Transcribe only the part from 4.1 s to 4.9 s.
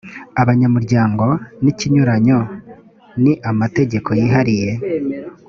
yihariye